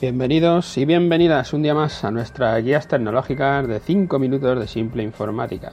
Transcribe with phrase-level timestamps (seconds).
[0.00, 5.02] Bienvenidos y bienvenidas un día más a nuestras guías tecnológicas de 5 minutos de simple
[5.02, 5.72] informática.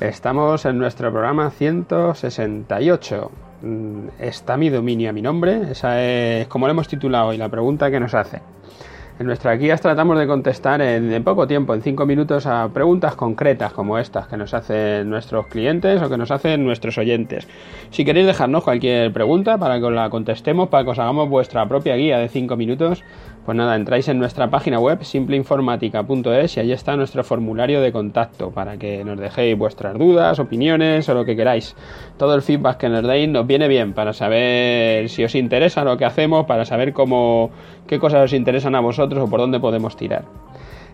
[0.00, 3.30] Estamos en nuestro programa 168.
[3.60, 5.70] Mm, ¿Está mi dominio a mi nombre?
[5.70, 8.40] Esa es como lo hemos titulado hoy, la pregunta que nos hace.
[9.16, 13.72] En nuestras guías tratamos de contestar en, poco tiempo, en 5 minutos, a preguntas concretas
[13.72, 17.46] como estas que nos hacen nuestros clientes o que nos hacen nuestros oyentes.
[17.90, 21.68] Si queréis dejarnos cualquier pregunta para que os la contestemos, para que os hagamos vuestra
[21.68, 23.04] propia guía de 5 minutos,
[23.44, 28.50] pues nada, entráis en nuestra página web simpleinformática.es y ahí está nuestro formulario de contacto
[28.50, 31.76] para que nos dejéis vuestras dudas, opiniones o lo que queráis.
[32.16, 35.96] Todo el feedback que nos deis nos viene bien para saber si os interesa lo
[35.96, 37.50] que hacemos, para saber cómo,
[37.86, 40.24] qué cosas os interesan a vosotros o por dónde podemos tirar.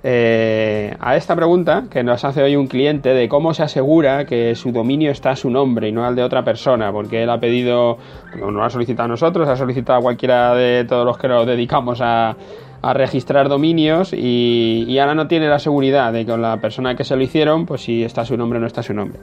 [0.03, 4.55] Eh, a esta pregunta que nos hace hoy un cliente de cómo se asegura que
[4.55, 7.39] su dominio está a su nombre y no al de otra persona, porque él ha
[7.39, 7.99] pedido,
[8.39, 11.47] no lo ha solicitado a nosotros, ha solicitado a cualquiera de todos los que nos
[11.47, 12.37] dedicamos a,
[12.83, 17.05] registrar dominios y, y, ahora no tiene la seguridad de que con la persona que
[17.05, 19.21] se lo hicieron, pues si está su nombre o no está su nombre.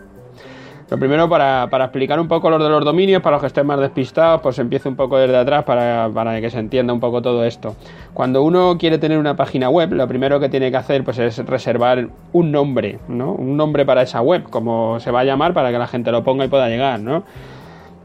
[0.89, 3.67] Lo primero, para, para, explicar un poco lo de los dominios, para los que estén
[3.67, 7.21] más despistados, pues empiezo un poco desde atrás para, para, que se entienda un poco
[7.21, 7.75] todo esto.
[8.13, 11.37] Cuando uno quiere tener una página web, lo primero que tiene que hacer pues, es
[11.45, 13.33] reservar un nombre, ¿no?
[13.33, 16.23] Un nombre para esa web, como se va a llamar, para que la gente lo
[16.23, 17.23] ponga y pueda llegar, ¿no?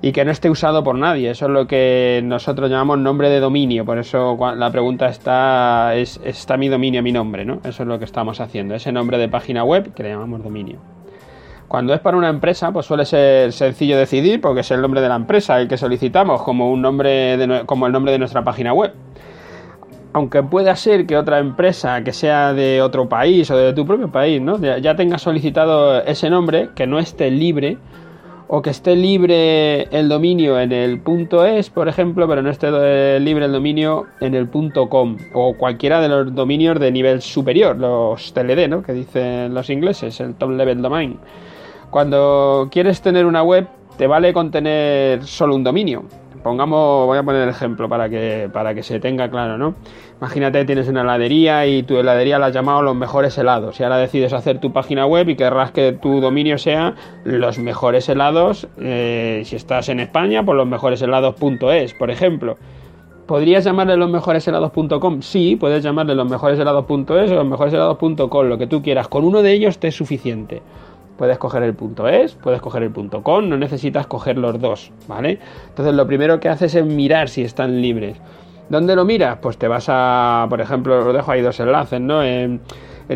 [0.05, 1.31] y que no esté usado por nadie.
[1.31, 3.85] Eso es lo que nosotros llamamos nombre de dominio.
[3.85, 7.45] Por eso la pregunta está, es, ¿está mi dominio mi nombre?
[7.45, 7.61] ¿no?
[7.65, 8.75] Eso es lo que estamos haciendo.
[8.75, 10.81] Ese nombre de página web que le llamamos dominio.
[11.73, 15.09] Cuando es para una empresa, pues suele ser sencillo decidir, porque es el nombre de
[15.09, 18.93] la empresa el que solicitamos, como, un nombre como el nombre de nuestra página web.
[20.13, 24.13] Aunque pueda ser que otra empresa que sea de otro país o de tu propio
[24.13, 24.59] país, ¿no?
[24.59, 27.79] ya tenga solicitado ese nombre, que no esté libre,
[28.49, 33.19] o que esté libre el dominio en el punto .es, por ejemplo, pero no esté
[33.19, 37.79] libre el dominio en el punto .com o cualquiera de los dominios de nivel superior,
[37.79, 38.83] los TLD, ¿no?
[38.83, 41.19] que dicen los ingleses, el top level domain.
[41.93, 43.67] Cuando quieres tener una web,
[43.99, 46.05] te vale con tener solo un dominio.
[46.43, 49.75] Pongamos, voy a poner el ejemplo para que, para que se tenga claro, ¿no?
[50.19, 53.79] Imagínate, tienes una heladería y tu heladería la has llamado los mejores helados.
[53.79, 56.95] Y ahora decides hacer tu página web y querrás que tu dominio sea
[57.25, 58.69] los mejores helados.
[58.81, 62.57] Eh, si estás en España, pues los mejores helados.es, por ejemplo.
[63.27, 65.21] ¿Podrías llamarle los mejores helados.com?
[65.21, 69.09] Sí, puedes llamarle los mejores helados.es o los mejores helados.com, lo que tú quieras.
[69.09, 70.63] Con uno de ellos te es suficiente.
[71.17, 74.91] Puedes coger el punto .es, puedes coger el punto .com, no necesitas coger los dos,
[75.07, 75.39] ¿vale?
[75.69, 78.17] Entonces lo primero que haces es mirar si están libres.
[78.69, 79.39] ¿Dónde lo miras?
[79.39, 82.23] Pues te vas a, por ejemplo, os dejo ahí dos enlaces, ¿no?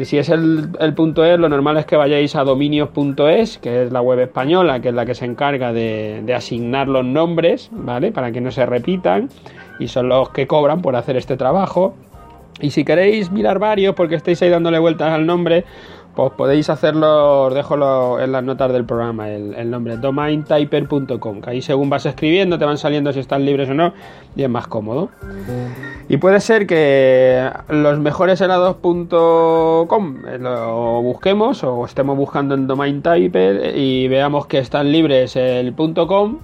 [0.05, 4.03] si es el, punto .es, lo normal es que vayáis a dominios.es, que es la
[4.03, 8.13] web española, que es la que se encarga de, de asignar los nombres, ¿vale?
[8.13, 9.31] Para que no se repitan,
[9.79, 11.95] y son los que cobran por hacer este trabajo.
[12.61, 15.65] Y si queréis mirar varios, porque estáis ahí dándole vueltas al nombre,
[16.17, 21.61] pues podéis hacerlo, os dejo en las notas del programa, el, nombre domaintyper.com, que ahí
[21.61, 23.93] según vas escribiendo te van saliendo si están libres o no
[24.35, 25.11] y es más cómodo.
[26.09, 33.77] Y puede ser que los mejores helados.com eh, lo busquemos o estemos buscando en domaintyper
[33.77, 36.39] y veamos que están libres el .com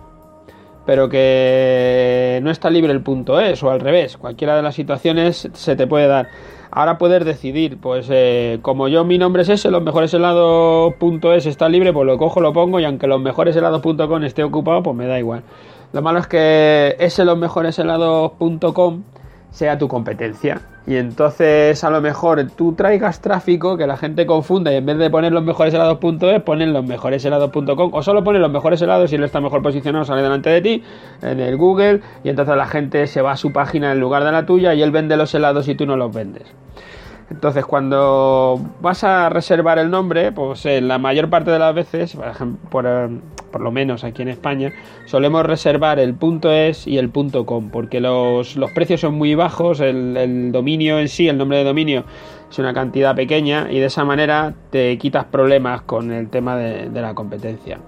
[0.87, 5.49] pero que no está libre el punto es o al revés, cualquiera de las situaciones
[5.53, 6.29] se te puede dar.
[6.71, 11.69] Ahora puedes decidir, pues eh, como yo mi nombre es ese, los mejores helados.es está
[11.69, 15.07] libre, pues lo cojo, lo pongo y aunque los mejores helados.com esté ocupado, pues me
[15.07, 15.43] da igual.
[15.93, 19.03] Lo malo es que ese los mejores helados.com
[19.51, 20.63] sea tu competencia.
[20.87, 24.99] Y entonces a lo mejor tú traigas tráfico que la gente confunda y en vez
[24.99, 29.13] de poner los mejores helados.es ponen los mejores helados.com o solo ponen los mejores helados
[29.13, 30.83] y él está mejor posicionado, sale delante de ti
[31.23, 34.33] en el Google y entonces la gente se va a su página en lugar de
[34.33, 36.53] la tuya y él vende los helados y tú no los vendes.
[37.31, 42.15] Entonces, cuando vas a reservar el nombre, pues en la mayor parte de las veces,
[42.15, 43.19] por, ejemplo, eh,
[43.53, 44.73] por, lo menos aquí en España,
[45.07, 50.99] solemos reservar el .es y el .com, porque los, precios son muy bajos, el, dominio
[50.99, 52.05] en sí, el nombre de dominio,
[52.51, 56.89] es una cantidad pequeña y de esa manera te quitas problemas con el tema de,
[57.01, 57.79] la competencia.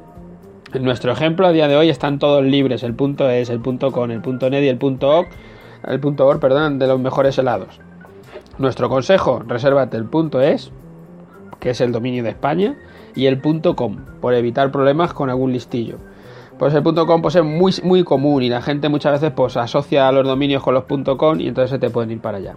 [0.72, 2.96] En nuestro ejemplo, a día de hoy están todos libres, el
[3.30, 5.28] .es, el .com, el .net y el .org,
[5.86, 7.80] el .org, perdón, de los mejores helados.
[8.58, 10.70] Nuestro consejo, resérvate el punto es,
[11.58, 12.76] que es el dominio de España,
[13.14, 15.98] y el com, por evitar problemas con algún listillo.
[16.58, 20.10] Pues el .com pues es muy, muy común y la gente muchas veces pues asocia
[20.12, 20.84] los dominios con los
[21.16, 22.56] .com y entonces se te pueden ir para allá.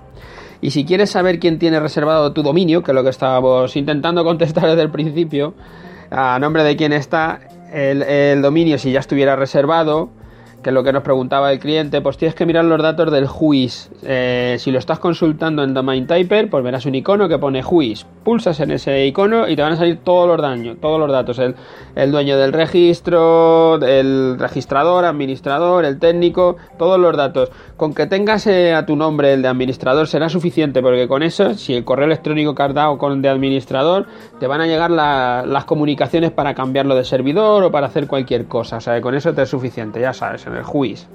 [0.62, 4.24] Y si quieres saber quién tiene reservado tu dominio, que es lo que estábamos intentando
[4.26, 5.54] contestar desde el principio,
[6.12, 7.40] a nombre de quién está
[7.74, 10.10] el, el dominio si ya estuviera reservado,
[10.64, 13.28] que es lo que nos preguntaba el cliente, pues tienes que mirar los datos del
[13.28, 13.90] juiz.
[14.04, 18.06] Eh, si lo estás consultando en Domain Typer, pues verás un icono que pone juiz.
[18.28, 21.40] Pulsas en ese icono y te van a salir todos los daños, todos los datos.
[21.40, 21.56] El,
[21.96, 27.50] el dueño del registro, el registrador, administrador, el técnico, todos los datos.
[27.78, 31.54] Con que tengas eh, a tu nombre el de administrador será suficiente, porque con eso,
[31.54, 34.08] si el correo electrónico que has dado con de administrador,
[34.42, 38.76] te van a llegar las comunicaciones para cambiarlo de servidor o para hacer cualquier cosa.
[38.76, 41.08] O sea, con eso te es suficiente, ya sabes, en el juiz.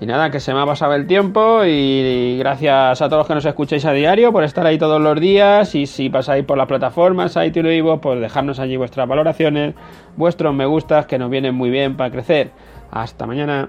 [0.00, 3.34] Y nada, que se me ha pasado el tiempo y gracias a todos los que
[3.34, 6.66] nos escucháis a diario por estar ahí todos los días y si pasáis por las
[6.66, 9.74] plataformas, iTunes y pues dejarnos allí vuestras valoraciones,
[10.16, 12.50] vuestros me gustas que nos vienen muy bien para crecer.
[12.90, 13.68] Hasta mañana.